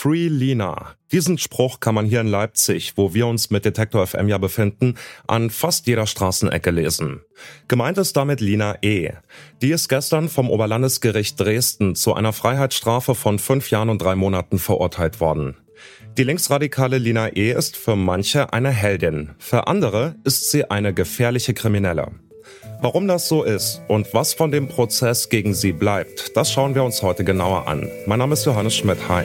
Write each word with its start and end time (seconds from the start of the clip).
Free 0.00 0.28
Lina. 0.28 0.94
Diesen 1.10 1.38
Spruch 1.38 1.80
kann 1.80 1.96
man 1.96 2.06
hier 2.06 2.20
in 2.20 2.28
Leipzig, 2.28 2.92
wo 2.94 3.14
wir 3.14 3.26
uns 3.26 3.50
mit 3.50 3.64
Detektor 3.64 4.06
FM 4.06 4.28
ja 4.28 4.38
befinden, 4.38 4.94
an 5.26 5.50
fast 5.50 5.88
jeder 5.88 6.06
Straßenecke 6.06 6.70
lesen. 6.70 7.22
Gemeint 7.66 7.98
ist 7.98 8.16
damit 8.16 8.40
Lina 8.40 8.76
E. 8.80 9.10
Die 9.60 9.72
ist 9.72 9.88
gestern 9.88 10.28
vom 10.28 10.50
Oberlandesgericht 10.50 11.40
Dresden 11.40 11.96
zu 11.96 12.14
einer 12.14 12.32
Freiheitsstrafe 12.32 13.16
von 13.16 13.40
fünf 13.40 13.72
Jahren 13.72 13.88
und 13.88 14.00
drei 14.00 14.14
Monaten 14.14 14.60
verurteilt 14.60 15.18
worden. 15.18 15.56
Die 16.16 16.22
linksradikale 16.22 16.98
Lina 16.98 17.30
E. 17.34 17.50
ist 17.50 17.76
für 17.76 17.96
manche 17.96 18.52
eine 18.52 18.70
Heldin, 18.70 19.30
für 19.40 19.66
andere 19.66 20.14
ist 20.22 20.52
sie 20.52 20.70
eine 20.70 20.94
gefährliche 20.94 21.54
Kriminelle. 21.54 22.12
Warum 22.80 23.08
das 23.08 23.26
so 23.26 23.42
ist 23.42 23.82
und 23.88 24.14
was 24.14 24.32
von 24.32 24.52
dem 24.52 24.68
Prozess 24.68 25.28
gegen 25.28 25.54
sie 25.54 25.72
bleibt, 25.72 26.36
das 26.36 26.52
schauen 26.52 26.76
wir 26.76 26.84
uns 26.84 27.02
heute 27.02 27.24
genauer 27.24 27.66
an. 27.66 27.88
Mein 28.06 28.20
Name 28.20 28.34
ist 28.34 28.46
Johannes 28.46 28.76
Schmidt. 28.76 28.98
Hi. 29.08 29.24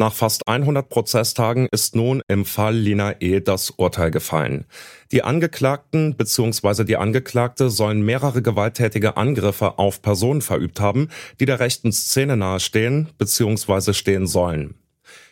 Nach 0.00 0.14
fast 0.14 0.48
100 0.48 0.88
Prozesstagen 0.88 1.68
ist 1.72 1.94
nun 1.94 2.22
im 2.26 2.46
Fall 2.46 2.74
Lina 2.74 3.16
E. 3.20 3.40
das 3.40 3.68
Urteil 3.68 4.10
gefallen. 4.10 4.64
Die 5.12 5.22
Angeklagten 5.22 6.16
bzw. 6.16 6.84
die 6.84 6.96
Angeklagte 6.96 7.68
sollen 7.68 8.00
mehrere 8.00 8.40
gewalttätige 8.40 9.18
Angriffe 9.18 9.78
auf 9.78 10.00
Personen 10.00 10.40
verübt 10.40 10.80
haben, 10.80 11.10
die 11.38 11.44
der 11.44 11.60
rechten 11.60 11.92
Szene 11.92 12.38
nahestehen 12.38 13.10
bzw. 13.18 13.92
stehen 13.92 14.26
sollen. 14.26 14.76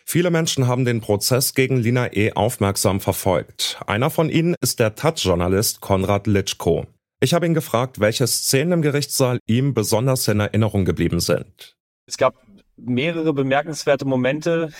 Viele 0.05 0.29
Menschen 0.29 0.67
haben 0.67 0.85
den 0.85 1.01
Prozess 1.01 1.55
gegen 1.55 1.77
Lina 1.77 2.13
E. 2.13 2.33
aufmerksam 2.33 2.99
verfolgt. 2.99 3.81
Einer 3.87 4.11
von 4.11 4.29
ihnen 4.29 4.53
ist 4.61 4.79
der 4.79 4.93
Taz-Journalist 4.93 5.81
Konrad 5.81 6.27
Litschko. 6.27 6.85
Ich 7.21 7.33
habe 7.33 7.47
ihn 7.47 7.55
gefragt, 7.55 7.99
welche 7.99 8.27
Szenen 8.27 8.73
im 8.73 8.81
Gerichtssaal 8.83 9.39
ihm 9.47 9.73
besonders 9.73 10.27
in 10.27 10.39
Erinnerung 10.39 10.85
geblieben 10.85 11.21
sind. 11.21 11.75
Es 12.05 12.17
gab 12.17 12.48
mehrere 12.85 13.33
bemerkenswerte 13.33 14.05
Momente 14.05 14.71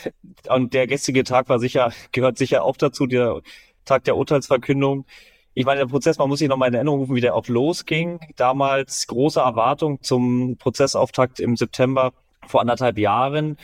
und 0.49 0.73
der 0.73 0.87
gestrige 0.87 1.23
Tag 1.23 1.49
war 1.49 1.59
sicher, 1.59 1.91
gehört 2.11 2.37
sicher 2.37 2.63
auch 2.63 2.77
dazu, 2.77 3.05
der 3.05 3.41
Tag 3.85 4.03
der 4.03 4.17
Urteilsverkündung. 4.17 5.05
Ich 5.53 5.65
meine, 5.65 5.79
der 5.79 5.87
Prozess, 5.87 6.17
man 6.17 6.29
muss 6.29 6.39
sich 6.39 6.47
nochmal 6.47 6.69
in 6.69 6.75
Erinnerung 6.75 7.01
rufen, 7.01 7.15
wie 7.15 7.21
der 7.21 7.35
auch 7.35 7.47
losging. 7.47 8.19
Damals 8.35 9.07
große 9.07 9.39
Erwartung 9.39 10.01
zum 10.01 10.57
Prozessauftakt 10.57 11.39
im 11.39 11.57
September 11.57 12.13
vor 12.47 12.61
anderthalb 12.61 12.97
Jahren. 12.97 13.57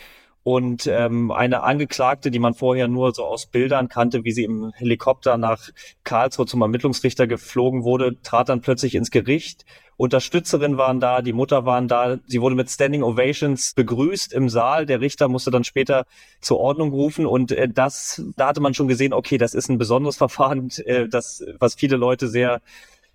Und 0.43 0.85
ähm, 0.87 1.31
eine 1.31 1.63
Angeklagte, 1.63 2.29
die 2.29 2.37
man 2.37 2.53
vorher 2.53 2.87
nur 2.87 3.13
so 3.13 3.23
aus 3.23 3.47
Bildern 3.47 3.87
kannte, 3.87 4.25
wie 4.25 4.31
sie 4.31 4.43
im 4.43 4.71
Helikopter 4.75 5.37
nach 5.37 5.69
Karlsruhe 6.03 6.45
zum 6.45 6.61
Ermittlungsrichter 6.61 7.25
geflogen 7.25 7.83
wurde, 7.83 8.21
trat 8.21 8.49
dann 8.49 8.61
plötzlich 8.61 8.93
ins 8.93 9.09
Gericht. 9.09 9.65
Unterstützerinnen 9.97 10.77
waren 10.77 10.99
da, 10.99 11.21
die 11.21 11.31
Mutter 11.31 11.65
waren 11.65 11.87
da. 11.87 12.17
Sie 12.27 12.41
wurde 12.41 12.55
mit 12.55 12.69
Standing 12.69 13.01
Ovations 13.01 13.73
begrüßt 13.73 14.33
im 14.33 14.49
Saal. 14.49 14.85
Der 14.85 14.99
Richter 14.99 15.29
musste 15.29 15.51
dann 15.51 15.63
später 15.63 16.05
zur 16.41 16.59
Ordnung 16.59 16.91
rufen. 16.91 17.25
Und 17.25 17.51
äh, 17.51 17.69
das, 17.69 18.21
da 18.35 18.47
hatte 18.47 18.61
man 18.61 18.73
schon 18.73 18.89
gesehen, 18.89 19.13
okay, 19.13 19.37
das 19.37 19.53
ist 19.53 19.69
ein 19.69 19.77
besonderes 19.77 20.17
Verfahren, 20.25 20.69
äh, 20.85 21.07
das, 21.07 21.43
was 21.59 21.75
viele 21.75 21.95
Leute 21.95 22.27
sehr 22.27 22.61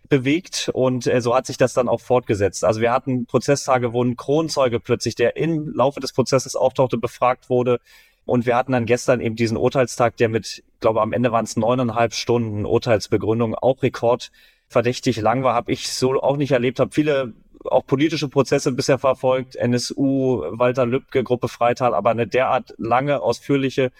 bewegt 0.08 0.70
und 0.74 1.06
äh, 1.06 1.20
so 1.20 1.34
hat 1.34 1.46
sich 1.46 1.56
das 1.56 1.72
dann 1.72 1.88
auch 1.88 2.00
fortgesetzt. 2.00 2.64
Also 2.64 2.80
wir 2.80 2.92
hatten 2.92 3.26
Prozesstage, 3.26 3.92
wo 3.92 4.02
ein 4.02 4.16
Kronzeuge 4.16 4.80
plötzlich, 4.80 5.14
der 5.14 5.36
im 5.36 5.72
Laufe 5.72 6.00
des 6.00 6.12
Prozesses 6.12 6.56
auftauchte, 6.56 6.98
befragt 6.98 7.48
wurde. 7.48 7.80
Und 8.26 8.44
wir 8.44 8.56
hatten 8.56 8.72
dann 8.72 8.86
gestern 8.86 9.20
eben 9.20 9.36
diesen 9.36 9.56
Urteilstag, 9.56 10.16
der 10.16 10.28
mit, 10.28 10.62
glaube, 10.80 11.00
am 11.00 11.12
Ende 11.12 11.32
waren 11.32 11.44
es 11.44 11.56
neuneinhalb 11.56 12.12
Stunden 12.12 12.66
Urteilsbegründung, 12.66 13.54
auch 13.54 13.82
rekordverdächtig 14.70 15.20
lang 15.20 15.42
war, 15.42 15.54
habe 15.54 15.72
ich 15.72 15.88
so 15.88 16.20
auch 16.22 16.36
nicht 16.36 16.52
erlebt, 16.52 16.80
habe 16.80 16.92
viele 16.92 17.34
auch 17.64 17.84
politische 17.84 18.28
Prozesse 18.28 18.72
bisher 18.72 18.98
verfolgt, 18.98 19.56
NSU, 19.56 20.42
Walter 20.50 20.86
Lübcke, 20.86 21.22
Gruppe 21.24 21.48
Freital, 21.48 21.94
aber 21.94 22.10
eine 22.10 22.26
derart 22.26 22.74
lange, 22.78 23.20
ausführliche 23.20 23.90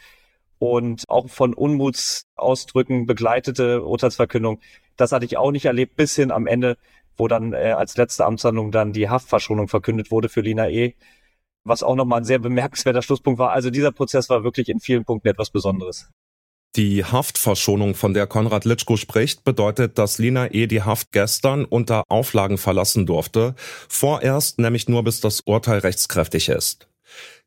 und 0.58 1.04
auch 1.08 1.28
von 1.28 1.52
Unmutsausdrücken 1.54 3.06
begleitete 3.06 3.82
Urteilsverkündung, 3.82 4.60
das 4.96 5.12
hatte 5.12 5.26
ich 5.26 5.36
auch 5.36 5.50
nicht 5.50 5.66
erlebt, 5.66 5.96
bis 5.96 6.14
hin 6.16 6.30
am 6.30 6.46
Ende, 6.46 6.78
wo 7.16 7.28
dann 7.28 7.52
äh, 7.52 7.74
als 7.76 7.96
letzte 7.96 8.24
Amtshandlung 8.24 8.70
dann 8.70 8.92
die 8.92 9.08
Haftverschonung 9.10 9.68
verkündet 9.68 10.10
wurde 10.10 10.28
für 10.28 10.40
Lina 10.40 10.68
E., 10.70 10.94
was 11.64 11.82
auch 11.82 11.96
nochmal 11.96 12.20
ein 12.20 12.24
sehr 12.24 12.38
bemerkenswerter 12.38 13.02
Schlusspunkt 13.02 13.38
war. 13.38 13.50
Also 13.50 13.70
dieser 13.70 13.92
Prozess 13.92 14.30
war 14.30 14.44
wirklich 14.44 14.70
in 14.70 14.80
vielen 14.80 15.04
Punkten 15.04 15.28
etwas 15.28 15.50
Besonderes. 15.50 16.10
Die 16.76 17.04
Haftverschonung, 17.04 17.96
von 17.96 18.14
der 18.14 18.28
Konrad 18.28 18.64
Litschko 18.64 18.96
spricht, 18.96 19.42
bedeutet, 19.42 19.98
dass 19.98 20.18
Lina 20.18 20.52
E. 20.52 20.68
die 20.68 20.82
Haft 20.82 21.10
gestern 21.10 21.64
unter 21.64 22.04
Auflagen 22.08 22.58
verlassen 22.58 23.06
durfte, 23.06 23.56
vorerst 23.88 24.60
nämlich 24.60 24.88
nur 24.88 25.02
bis 25.02 25.20
das 25.20 25.40
Urteil 25.40 25.80
rechtskräftig 25.80 26.48
ist. 26.48 26.86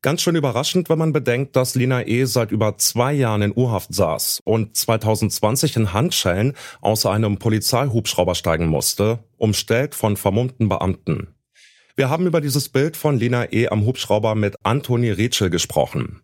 Ganz 0.01 0.22
schön 0.22 0.35
überraschend, 0.35 0.89
wenn 0.89 0.97
man 0.97 1.13
bedenkt, 1.13 1.56
dass 1.56 1.73
Lina 1.73 2.06
E. 2.06 2.25
seit 2.25 2.51
über 2.51 2.78
zwei 2.78 3.13
Jahren 3.13 3.44
in 3.44 3.53
U-Haft 3.56 3.94
saß 3.94 4.41
und 4.44 4.75
2020 4.75 5.78
in 5.78 5.94
Handschellen 5.94 6.53
aus 6.81 7.06
einem 7.06 7.38
Polizeihubschrauber 7.38 8.35
steigen 8.35 8.67
musste, 8.67 9.19
umstellt 9.38 9.95
von 9.95 10.17
vermummten 10.17 10.67
Beamten. 10.67 11.29
Wir 11.95 12.09
haben 12.09 12.28
über 12.28 12.41
dieses 12.41 12.67
Bild 12.67 12.97
von 12.97 13.17
Lina 13.17 13.53
E. 13.53 13.69
am 13.69 13.85
Hubschrauber 13.85 14.35
mit 14.35 14.57
Antoni 14.63 15.12
Rietschel 15.12 15.50
gesprochen. 15.50 16.22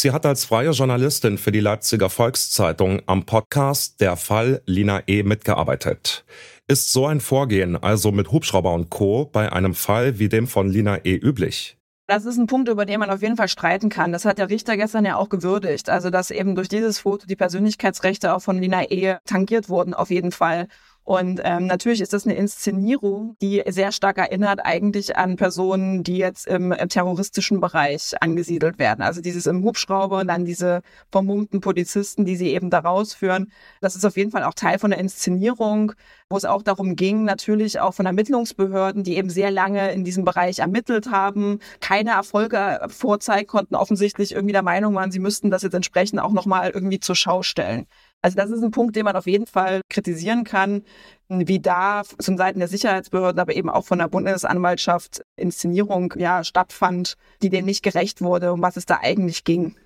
Sie 0.00 0.12
hat 0.12 0.24
als 0.24 0.44
freie 0.44 0.70
Journalistin 0.70 1.38
für 1.38 1.50
die 1.50 1.58
Leipziger 1.58 2.08
Volkszeitung 2.08 3.02
am 3.06 3.26
Podcast 3.26 4.00
Der 4.00 4.16
Fall 4.16 4.62
Lina 4.64 5.02
E. 5.08 5.24
mitgearbeitet. 5.24 6.24
Ist 6.68 6.92
so 6.92 7.06
ein 7.08 7.20
Vorgehen 7.20 7.74
also 7.74 8.12
mit 8.12 8.30
Hubschrauber 8.30 8.72
und 8.74 8.90
Co. 8.90 9.24
bei 9.24 9.50
einem 9.50 9.74
Fall 9.74 10.20
wie 10.20 10.28
dem 10.28 10.46
von 10.46 10.70
Lina 10.70 11.04
E. 11.04 11.16
üblich? 11.16 11.78
Das 12.06 12.26
ist 12.26 12.38
ein 12.38 12.46
Punkt, 12.46 12.68
über 12.68 12.86
den 12.86 13.00
man 13.00 13.10
auf 13.10 13.22
jeden 13.22 13.36
Fall 13.36 13.48
streiten 13.48 13.88
kann. 13.88 14.12
Das 14.12 14.24
hat 14.24 14.38
der 14.38 14.50
Richter 14.50 14.76
gestern 14.76 15.04
ja 15.04 15.16
auch 15.16 15.30
gewürdigt. 15.30 15.90
Also, 15.90 16.10
dass 16.10 16.30
eben 16.30 16.54
durch 16.54 16.68
dieses 16.68 17.00
Foto 17.00 17.26
die 17.26 17.34
Persönlichkeitsrechte 17.34 18.34
auch 18.34 18.40
von 18.40 18.60
Lina 18.60 18.84
Ehe 18.84 19.18
tangiert 19.24 19.68
wurden, 19.68 19.94
auf 19.94 20.10
jeden 20.10 20.30
Fall. 20.30 20.68
Und 21.08 21.40
ähm, 21.42 21.64
natürlich 21.64 22.02
ist 22.02 22.12
das 22.12 22.26
eine 22.26 22.34
Inszenierung, 22.34 23.34
die 23.40 23.62
sehr 23.66 23.92
stark 23.92 24.18
erinnert 24.18 24.60
eigentlich 24.62 25.16
an 25.16 25.36
Personen, 25.36 26.02
die 26.02 26.18
jetzt 26.18 26.46
im, 26.46 26.74
terroristischen 26.90 27.62
Bereich 27.62 28.12
angesiedelt 28.20 28.78
werden. 28.78 29.00
Also 29.00 29.22
dieses 29.22 29.46
im 29.46 29.64
Hubschrauber 29.64 30.20
und 30.20 30.28
dann 30.28 30.44
diese 30.44 30.82
vermummten 31.10 31.62
Polizisten, 31.62 32.26
die 32.26 32.36
sie 32.36 32.48
eben 32.48 32.68
da 32.68 32.80
rausführen. 32.80 33.50
Das 33.80 33.96
ist 33.96 34.04
auf 34.04 34.18
jeden 34.18 34.30
Fall 34.30 34.44
auch 34.44 34.52
Teil 34.52 34.78
von 34.78 34.90
der 34.90 35.00
Inszenierung, 35.00 35.92
wo 36.28 36.36
es 36.36 36.44
auch 36.44 36.62
darum 36.62 36.94
ging, 36.94 37.24
natürlich 37.24 37.80
auch 37.80 37.94
von 37.94 38.04
Ermittlungsbehörden, 38.04 39.02
die 39.02 39.16
eben 39.16 39.30
sehr 39.30 39.50
lange 39.50 39.90
in 39.92 40.04
diesem 40.04 40.26
Bereich 40.26 40.58
ermittelt 40.58 41.10
haben, 41.10 41.60
keine 41.80 42.10
Erfolge 42.10 42.80
vorzeigen 42.88 43.46
konnten, 43.46 43.76
offensichtlich 43.76 44.32
irgendwie 44.32 44.52
der 44.52 44.62
Meinung 44.62 44.94
waren, 44.94 45.10
sie 45.10 45.20
müssten 45.20 45.50
das 45.50 45.62
jetzt 45.62 45.72
entsprechend 45.72 46.20
auch 46.20 46.32
nochmal 46.32 46.68
irgendwie 46.68 47.00
zur 47.00 47.16
Schau 47.16 47.42
stellen. 47.42 47.86
Also 48.20 48.36
das 48.36 48.50
ist 48.50 48.62
ein 48.62 48.72
Punkt, 48.72 48.96
den 48.96 49.04
man 49.04 49.16
auf 49.16 49.26
jeden 49.26 49.46
Fall 49.46 49.80
kritisieren 49.88 50.44
kann, 50.44 50.82
wie 51.28 51.60
da 51.60 52.02
von 52.20 52.36
Seiten 52.36 52.58
der 52.58 52.68
Sicherheitsbehörden, 52.68 53.40
aber 53.40 53.54
eben 53.54 53.70
auch 53.70 53.84
von 53.84 53.98
der 53.98 54.08
Bundesanwaltschaft 54.08 55.22
Inszenierung 55.36 56.14
ja 56.16 56.42
stattfand, 56.42 57.14
die 57.42 57.50
dem 57.50 57.64
nicht 57.64 57.82
gerecht 57.82 58.20
wurde, 58.20 58.52
um 58.52 58.62
was 58.62 58.76
es 58.76 58.86
da 58.86 58.98
eigentlich 59.00 59.44
ging. 59.44 59.76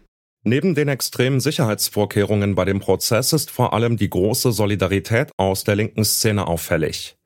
Neben 0.44 0.75
den 0.75 0.88
extremen 0.88 1.40
Sicherheitsvorkehrungen 1.40 2.55
bei 2.55 2.64
dem 2.64 2.81
Prozess 2.81 3.32
ist 3.32 3.50
vor 3.50 3.75
allem 3.75 3.96
die 3.96 4.11
große 4.11 4.50
Solidarität 4.50 5.31
aus 5.37 5.62
der 5.62 5.76
linken 5.76 6.05
Szene 6.05 6.49
auffällig. 6.49 7.17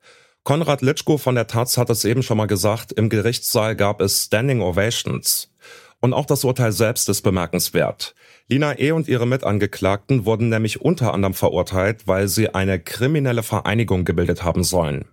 Konrad 0.43 0.81
Litschko 0.81 1.17
von 1.17 1.35
der 1.35 1.47
Taz 1.47 1.77
hat 1.77 1.89
es 1.89 2.05
eben 2.05 2.21
schon 2.21 2.37
mal 2.37 2.45
gesagt, 2.45 2.91
im 2.91 3.09
Gerichtssaal 3.09 3.75
gab 3.75 4.01
es 4.01 4.25
Standing 4.25 4.61
Ovations. 4.61 5.51
Und 5.99 6.13
auch 6.13 6.25
das 6.25 6.43
Urteil 6.43 6.71
selbst 6.71 7.09
ist 7.09 7.23
bemerkenswert. 7.23 8.13
Lina 8.49 8.79
E. 8.79 8.91
und 8.91 9.09
ihre 9.09 9.27
Mitangeklagten 9.27 10.25
wurden 10.25 10.47
nämlich 10.47 10.79
unter 10.79 11.13
anderem 11.13 11.33
verurteilt, 11.33 12.07
weil 12.07 12.29
sie 12.29 12.53
eine 12.55 12.79
kriminelle 12.79 13.43
Vereinigung 13.43 14.05
gebildet 14.05 14.43
haben 14.43 14.63
sollen. 14.63 15.05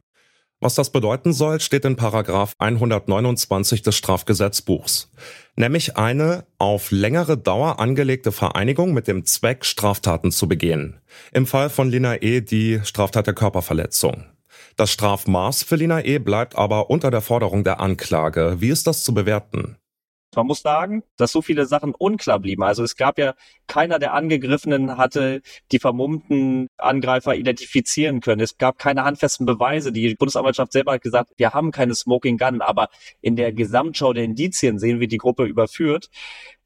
Was 0.60 0.76
das 0.76 0.90
bedeuten 0.90 1.32
soll, 1.32 1.58
steht 1.58 1.84
in 1.84 1.96
Paragraph 1.96 2.52
129 2.58 3.82
des 3.82 3.96
Strafgesetzbuchs. 3.96 5.10
Nämlich 5.56 5.96
eine 5.96 6.46
auf 6.58 6.92
längere 6.92 7.36
Dauer 7.36 7.80
angelegte 7.80 8.30
Vereinigung 8.30 8.94
mit 8.94 9.08
dem 9.08 9.24
Zweck, 9.24 9.64
Straftaten 9.64 10.30
zu 10.30 10.48
begehen. 10.48 11.00
Im 11.32 11.46
Fall 11.46 11.70
von 11.70 11.90
Lina 11.90 12.22
E. 12.22 12.40
die 12.40 12.80
Straftat 12.84 13.26
der 13.26 13.34
Körperverletzung. 13.34 14.26
Das 14.76 14.92
Strafmaß 14.92 15.64
für 15.64 15.76
Lina 15.76 16.04
E. 16.04 16.18
bleibt 16.18 16.56
aber 16.56 16.88
unter 16.88 17.10
der 17.10 17.20
Forderung 17.20 17.64
der 17.64 17.80
Anklage. 17.80 18.56
Wie 18.60 18.70
ist 18.70 18.86
das 18.86 19.02
zu 19.02 19.12
bewerten? 19.12 19.76
Man 20.36 20.46
muss 20.46 20.62
sagen, 20.62 21.02
dass 21.16 21.32
so 21.32 21.42
viele 21.42 21.66
Sachen 21.66 21.94
unklar 21.94 22.38
blieben. 22.40 22.62
Also 22.62 22.82
es 22.82 22.96
gab 22.96 23.18
ja 23.18 23.34
keiner 23.66 23.98
der 23.98 24.14
Angegriffenen 24.14 24.96
hatte 24.96 25.42
die 25.72 25.78
vermummten 25.78 26.68
Angreifer 26.76 27.34
identifizieren 27.34 28.20
können. 28.20 28.40
Es 28.40 28.58
gab 28.58 28.78
keine 28.78 29.04
handfesten 29.04 29.46
Beweise. 29.46 29.92
Die 29.92 30.14
Bundesanwaltschaft 30.14 30.72
selber 30.72 30.92
hat 30.92 31.02
gesagt, 31.02 31.32
wir 31.36 31.52
haben 31.52 31.70
keine 31.70 31.94
Smoking 31.94 32.38
Gun, 32.38 32.60
aber 32.60 32.88
in 33.20 33.36
der 33.36 33.52
Gesamtschau 33.52 34.12
der 34.12 34.24
Indizien 34.24 34.78
sehen 34.78 35.00
wir 35.00 35.08
die 35.08 35.18
Gruppe 35.18 35.44
überführt. 35.44 36.10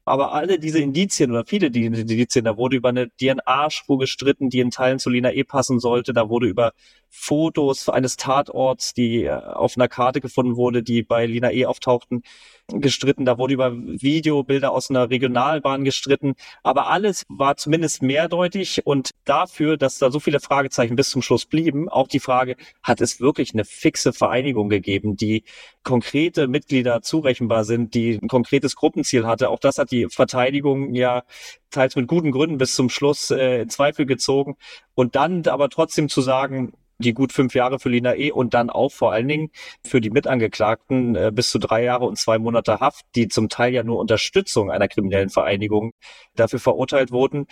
Aber 0.09 0.33
alle 0.33 0.57
diese 0.57 0.79
Indizien 0.79 1.29
oder 1.29 1.45
viele 1.45 1.69
dieser 1.69 1.99
Indizien, 2.01 2.43
da 2.43 2.57
wurde 2.57 2.77
über 2.77 2.89
eine 2.89 3.09
DNA-Spur 3.21 3.99
gestritten, 3.99 4.49
die 4.49 4.59
in 4.59 4.71
Teilen 4.71 4.97
zu 4.97 5.11
Lina 5.11 5.31
E 5.31 5.43
passen 5.43 5.79
sollte. 5.79 6.13
Da 6.13 6.29
wurde 6.29 6.47
über 6.47 6.73
Fotos 7.09 7.89
eines 7.89 8.17
Tatorts, 8.17 8.93
die 8.93 9.23
äh, 9.23 9.31
auf 9.31 9.75
einer 9.75 9.87
Karte 9.87 10.21
gefunden 10.21 10.55
wurde, 10.55 10.83
die 10.83 11.03
bei 11.03 11.25
Lina 11.25 11.51
E 11.51 11.65
auftauchten, 11.65 12.23
gestritten. 12.67 13.25
Da 13.25 13.37
wurde 13.37 13.53
über 13.53 13.73
Videobilder 13.73 14.71
aus 14.71 14.89
einer 14.89 15.09
Regionalbahn 15.09 15.83
gestritten. 15.83 16.35
Aber 16.63 16.87
alles 16.87 17.25
war 17.27 17.57
zumindest 17.57 18.03
mehrdeutig 18.03 18.85
und 18.85 19.11
dafür, 19.25 19.77
dass 19.77 19.97
da 19.97 20.11
so 20.11 20.19
viele 20.19 20.39
Fragezeichen 20.39 20.95
bis 20.95 21.09
zum 21.09 21.21
Schluss 21.21 21.45
blieben, 21.45 21.89
auch 21.89 22.07
die 22.07 22.19
Frage, 22.19 22.55
hat 22.83 23.01
es 23.01 23.19
wirklich 23.19 23.53
eine 23.53 23.65
fixe 23.65 24.13
Vereinigung 24.13 24.69
gegeben, 24.69 25.15
die 25.15 25.43
konkrete 25.83 26.47
Mitglieder 26.47 27.01
zurechenbar 27.01 27.63
sind, 27.63 27.95
die 27.95 28.19
ein 28.21 28.27
konkretes 28.27 28.75
Gruppenziel 28.75 29.25
hatte. 29.25 29.49
Auch 29.49 29.59
das 29.59 29.79
hat 29.79 29.91
die 29.91 30.07
Verteidigung 30.09 30.93
ja 30.93 31.23
teils 31.71 31.95
mit 31.95 32.07
guten 32.07 32.31
Gründen 32.31 32.57
bis 32.57 32.75
zum 32.75 32.89
Schluss 32.89 33.31
äh, 33.31 33.61
in 33.61 33.69
Zweifel 33.69 34.05
gezogen. 34.05 34.57
Und 34.95 35.15
dann 35.15 35.45
aber 35.47 35.69
trotzdem 35.69 36.09
zu 36.09 36.21
sagen, 36.21 36.73
die 36.99 37.13
gut 37.13 37.33
fünf 37.33 37.55
Jahre 37.55 37.79
für 37.79 37.89
Lina 37.89 38.15
E. 38.15 38.31
und 38.31 38.53
dann 38.53 38.69
auch 38.69 38.91
vor 38.91 39.11
allen 39.11 39.27
Dingen 39.27 39.51
für 39.85 40.01
die 40.01 40.09
Mitangeklagten 40.09 41.15
äh, 41.15 41.31
bis 41.33 41.49
zu 41.49 41.59
drei 41.59 41.83
Jahre 41.83 42.05
und 42.05 42.17
zwei 42.17 42.37
Monate 42.37 42.79
Haft, 42.79 43.05
die 43.15 43.27
zum 43.27 43.49
Teil 43.49 43.73
ja 43.73 43.83
nur 43.83 43.99
Unterstützung 43.99 44.69
einer 44.69 44.87
kriminellen 44.87 45.29
Vereinigung 45.29 45.93
dafür 46.35 46.59
verurteilt 46.59 47.11
wurden. 47.11 47.47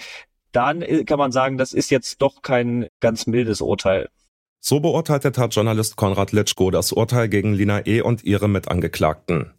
Dann 0.52 0.82
äh, 0.82 1.04
kann 1.06 1.20
man 1.20 1.32
sagen, 1.32 1.58
das 1.58 1.74
ist 1.74 1.90
jetzt 1.90 2.22
doch 2.22 2.42
kein 2.42 2.88
ganz 3.00 3.26
mildes 3.26 3.62
Urteil. 3.62 4.10
So 4.60 4.80
beurteilte 4.80 5.32
Tat-Journalist 5.32 5.96
Konrad 5.96 6.32
Litschko 6.34 6.72
das 6.72 6.92
Urteil 6.92 7.30
gegen 7.30 7.54
Lina 7.54 7.86
E. 7.86 8.02
und 8.02 8.24
ihre 8.24 8.50
Mitangeklagten. 8.50 9.54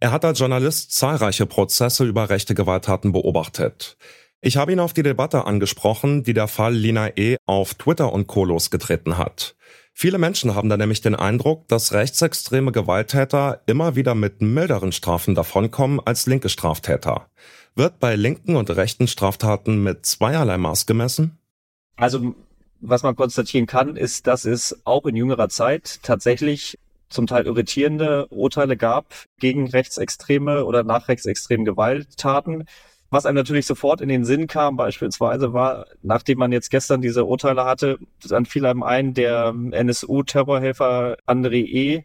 Er 0.00 0.10
hat 0.10 0.24
als 0.24 0.40
Journalist 0.40 0.92
zahlreiche 0.92 1.46
Prozesse 1.46 2.04
über 2.04 2.28
rechte 2.28 2.54
Gewalttaten 2.54 3.12
beobachtet. 3.12 3.96
Ich 4.44 4.56
habe 4.56 4.72
ihn 4.72 4.80
auf 4.80 4.92
die 4.92 5.04
Debatte 5.04 5.46
angesprochen, 5.46 6.24
die 6.24 6.34
der 6.34 6.48
Fall 6.48 6.74
Lina 6.74 7.16
E. 7.16 7.36
auf 7.46 7.74
Twitter 7.74 8.12
und 8.12 8.26
Co. 8.26 8.44
losgetreten 8.44 9.16
hat. 9.16 9.54
Viele 9.94 10.18
Menschen 10.18 10.56
haben 10.56 10.68
da 10.68 10.76
nämlich 10.76 11.00
den 11.00 11.14
Eindruck, 11.14 11.68
dass 11.68 11.92
rechtsextreme 11.92 12.72
Gewalttäter 12.72 13.62
immer 13.66 13.94
wieder 13.94 14.16
mit 14.16 14.40
milderen 14.40 14.90
Strafen 14.90 15.36
davonkommen 15.36 16.00
als 16.04 16.26
linke 16.26 16.48
Straftäter. 16.48 17.28
Wird 17.76 18.00
bei 18.00 18.16
linken 18.16 18.56
und 18.56 18.68
rechten 18.70 19.06
Straftaten 19.06 19.80
mit 19.80 20.06
zweierlei 20.06 20.58
Maß 20.58 20.86
gemessen? 20.86 21.38
Also, 21.94 22.34
was 22.80 23.04
man 23.04 23.14
konstatieren 23.14 23.68
kann, 23.68 23.94
ist, 23.94 24.26
dass 24.26 24.44
es 24.44 24.76
auch 24.84 25.06
in 25.06 25.14
jüngerer 25.14 25.50
Zeit 25.50 26.00
tatsächlich 26.02 26.80
zum 27.10 27.28
Teil 27.28 27.46
irritierende 27.46 28.26
Urteile 28.26 28.76
gab 28.76 29.06
gegen 29.38 29.68
rechtsextreme 29.68 30.64
oder 30.64 30.82
nach 30.82 31.06
rechtsextremen 31.06 31.64
Gewalttaten. 31.64 32.64
Was 33.12 33.26
einem 33.26 33.36
natürlich 33.36 33.66
sofort 33.66 34.00
in 34.00 34.08
den 34.08 34.24
Sinn 34.24 34.46
kam, 34.46 34.78
beispielsweise 34.78 35.52
war, 35.52 35.84
nachdem 36.00 36.38
man 36.38 36.50
jetzt 36.50 36.70
gestern 36.70 37.02
diese 37.02 37.26
Urteile 37.26 37.66
hatte, 37.66 37.98
dann 38.26 38.46
fiel 38.46 38.64
einem 38.64 38.82
ein, 38.82 39.12
der 39.12 39.54
NSU-Terrorhelfer 39.70 41.18
André 41.26 41.62
E., 41.62 42.04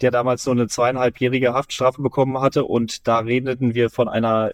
der 0.00 0.10
damals 0.10 0.44
nur 0.46 0.56
eine 0.56 0.66
zweieinhalbjährige 0.66 1.54
Haftstrafe 1.54 2.02
bekommen 2.02 2.40
hatte. 2.40 2.64
Und 2.64 3.06
da 3.06 3.20
redeten 3.20 3.76
wir 3.76 3.88
von 3.88 4.08
einer 4.08 4.50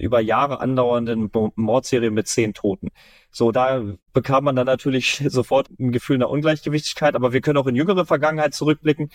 über 0.00 0.20
Jahre 0.20 0.60
andauernden 0.60 1.30
Mordserie 1.54 2.10
mit 2.10 2.28
zehn 2.28 2.54
Toten. 2.54 2.88
So, 3.30 3.52
da 3.52 3.82
bekam 4.12 4.44
man 4.44 4.56
dann 4.56 4.66
natürlich 4.66 5.22
sofort 5.28 5.68
ein 5.78 5.92
Gefühl 5.92 6.16
einer 6.16 6.30
Ungleichgewichtigkeit, 6.30 7.14
aber 7.14 7.32
wir 7.32 7.40
können 7.40 7.58
auch 7.58 7.66
in 7.66 7.76
jüngere 7.76 8.06
Vergangenheit 8.06 8.54
zurückblicken 8.54 9.10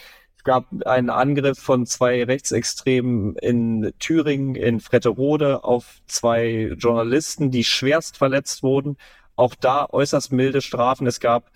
gab 0.45 0.67
einen 0.85 1.09
Angriff 1.09 1.59
von 1.59 1.85
zwei 1.85 2.23
Rechtsextremen 2.23 3.35
in 3.35 3.91
Thüringen, 3.99 4.55
in 4.55 4.79
Fretterode 4.79 5.65
auf 5.65 5.99
zwei 6.07 6.71
Journalisten, 6.77 7.51
die 7.51 7.65
schwerst 7.65 8.15
verletzt 8.15 8.63
wurden. 8.63 8.95
Auch 9.35 9.55
da 9.55 9.87
äußerst 9.89 10.31
milde 10.31 10.61
Strafen. 10.61 11.07
Es 11.07 11.19
gab 11.19 11.51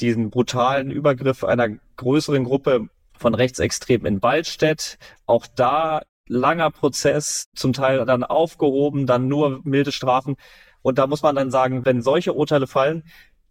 diesen 0.00 0.28
brutalen 0.30 0.90
Übergriff 0.90 1.44
einer 1.44 1.68
größeren 1.96 2.44
Gruppe 2.44 2.88
von 3.16 3.34
Rechtsextremen 3.34 4.06
in 4.06 4.22
Waldstedt. 4.22 4.98
Auch 5.24 5.46
da 5.46 6.02
langer 6.32 6.70
Prozess, 6.70 7.46
zum 7.54 7.72
Teil 7.72 8.04
dann 8.04 8.24
aufgehoben, 8.24 9.06
dann 9.06 9.28
nur 9.28 9.60
milde 9.64 9.92
Strafen. 9.92 10.36
Und 10.82 10.98
da 10.98 11.06
muss 11.06 11.22
man 11.22 11.36
dann 11.36 11.50
sagen, 11.50 11.84
wenn 11.84 12.02
solche 12.02 12.32
Urteile 12.32 12.66
fallen, 12.66 13.04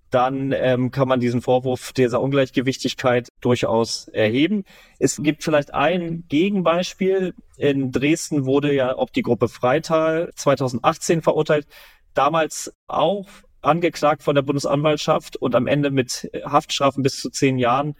dann 0.10 0.52
ähm, 0.52 0.92
kann 0.92 1.08
man 1.08 1.22
diesen 1.22 1.42
Vorwurf 1.42 1.94
dieser 1.94 2.22
Ungleichgewichtigkeit 2.22 3.30
durchaus 3.40 4.10
erheben. 4.10 4.66
Es 5.00 5.22
gibt 5.24 5.44
vielleicht 5.44 5.74
ein 5.74 6.26
Gegenbeispiel. 6.28 7.34
In 7.58 7.92
Dresden 7.92 8.46
wurde 8.46 8.74
ja 8.74 8.96
auch 8.96 9.10
die 9.10 9.22
Gruppe 9.22 9.48
Freital 9.48 10.30
2018 10.36 11.22
verurteilt. 11.22 11.66
Damals 12.14 12.74
auch 12.88 13.28
angeklagt 13.62 14.24
von 14.24 14.36
der 14.36 14.42
Bundesanwaltschaft 14.42 15.38
und 15.38 15.56
am 15.56 15.68
Ende 15.68 15.92
mit 15.92 16.30
Haftstrafen 16.44 17.04
bis 17.04 17.22
zu 17.22 17.30
zehn 17.30 17.58
Jahren 17.58 17.96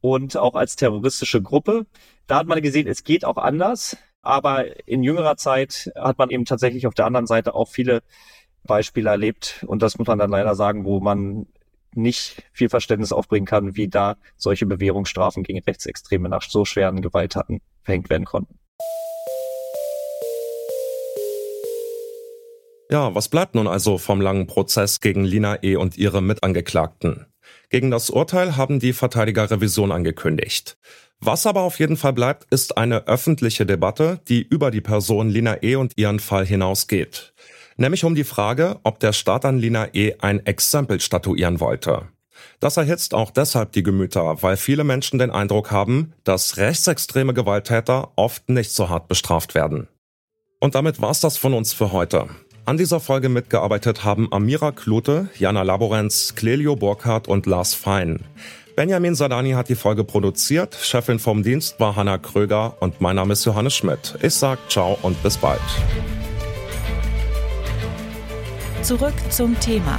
und 0.00 0.36
auch 0.36 0.54
als 0.54 0.74
terroristische 0.74 1.40
Gruppe. 1.42 1.86
Da 2.26 2.38
hat 2.38 2.46
man 2.48 2.60
gesehen, 2.60 2.88
es 2.88 3.04
geht 3.04 3.24
auch 3.24 3.36
anders. 3.36 3.96
Aber 4.22 4.86
in 4.86 5.02
jüngerer 5.02 5.36
Zeit 5.36 5.90
hat 5.96 6.16
man 6.18 6.30
eben 6.30 6.44
tatsächlich 6.44 6.86
auf 6.86 6.94
der 6.94 7.06
anderen 7.06 7.26
Seite 7.26 7.54
auch 7.54 7.68
viele 7.68 8.02
Beispiele 8.62 9.10
erlebt. 9.10 9.64
Und 9.66 9.82
das 9.82 9.98
muss 9.98 10.06
man 10.06 10.18
dann 10.18 10.30
leider 10.30 10.54
sagen, 10.54 10.84
wo 10.84 11.00
man 11.00 11.46
nicht 11.94 12.42
viel 12.52 12.68
Verständnis 12.68 13.12
aufbringen 13.12 13.46
kann, 13.46 13.76
wie 13.76 13.88
da 13.88 14.16
solche 14.36 14.64
Bewährungsstrafen 14.64 15.42
gegen 15.42 15.58
Rechtsextreme 15.58 16.28
nach 16.28 16.42
so 16.42 16.64
schweren 16.64 17.02
Gewalttaten 17.02 17.60
verhängt 17.82 18.08
werden 18.08 18.24
konnten. 18.24 18.58
Ja, 22.90 23.14
was 23.14 23.28
bleibt 23.28 23.54
nun 23.54 23.66
also 23.66 23.98
vom 23.98 24.20
langen 24.20 24.46
Prozess 24.46 25.00
gegen 25.00 25.24
Lina 25.24 25.62
E. 25.62 25.76
und 25.76 25.98
ihre 25.98 26.22
Mitangeklagten? 26.22 27.26
Gegen 27.70 27.90
das 27.90 28.10
Urteil 28.10 28.56
haben 28.56 28.80
die 28.80 28.92
Verteidiger 28.92 29.50
Revision 29.50 29.92
angekündigt. 29.92 30.76
Was 31.24 31.46
aber 31.46 31.62
auf 31.62 31.78
jeden 31.78 31.96
Fall 31.96 32.12
bleibt, 32.12 32.52
ist 32.52 32.76
eine 32.76 33.06
öffentliche 33.06 33.64
Debatte, 33.64 34.20
die 34.28 34.42
über 34.42 34.70
die 34.70 34.80
Person 34.80 35.30
Lina 35.30 35.62
E. 35.62 35.76
und 35.76 35.92
ihren 35.96 36.18
Fall 36.18 36.44
hinausgeht 36.44 37.32
nämlich 37.76 38.04
um 38.04 38.14
die 38.14 38.24
Frage, 38.24 38.78
ob 38.82 39.00
der 39.00 39.12
Staat 39.12 39.44
an 39.44 39.58
Lina 39.58 39.88
E. 39.92 40.14
ein 40.20 40.44
Exempel 40.46 41.00
statuieren 41.00 41.60
wollte. 41.60 42.08
Das 42.60 42.76
erhitzt 42.76 43.14
auch 43.14 43.30
deshalb 43.30 43.72
die 43.72 43.82
Gemüter, 43.82 44.42
weil 44.42 44.56
viele 44.56 44.84
Menschen 44.84 45.18
den 45.18 45.30
Eindruck 45.30 45.70
haben, 45.70 46.12
dass 46.24 46.56
rechtsextreme 46.56 47.34
Gewalttäter 47.34 48.12
oft 48.16 48.48
nicht 48.48 48.72
so 48.72 48.88
hart 48.88 49.08
bestraft 49.08 49.54
werden. 49.54 49.88
Und 50.60 50.74
damit 50.74 51.00
war's 51.00 51.20
das 51.20 51.36
von 51.36 51.54
uns 51.54 51.72
für 51.72 51.92
heute. 51.92 52.28
An 52.64 52.76
dieser 52.76 53.00
Folge 53.00 53.28
mitgearbeitet 53.28 54.04
haben 54.04 54.32
Amira 54.32 54.70
Klute, 54.70 55.28
Jana 55.36 55.62
Laborenz, 55.62 56.34
Clelio 56.36 56.76
Burkhardt 56.76 57.26
und 57.26 57.46
Lars 57.46 57.74
Fein. 57.74 58.20
Benjamin 58.74 59.14
Sadani 59.14 59.52
hat 59.52 59.68
die 59.68 59.74
Folge 59.74 60.02
produziert, 60.02 60.74
Chefin 60.74 61.18
vom 61.18 61.42
Dienst 61.42 61.78
war 61.78 61.94
Hanna 61.94 62.16
Kröger 62.16 62.76
und 62.80 63.00
mein 63.00 63.16
Name 63.16 63.34
ist 63.34 63.44
Johannes 63.44 63.74
Schmidt. 63.74 64.16
Ich 64.22 64.34
sag 64.34 64.58
ciao 64.70 64.98
und 65.02 65.22
bis 65.22 65.36
bald. 65.36 65.60
Zurück 68.82 69.14
zum 69.30 69.58
Thema 69.60 69.98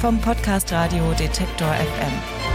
vom 0.00 0.20
Podcast 0.20 0.70
Radio 0.72 1.12
Detektor 1.18 1.68
FM. 1.68 2.45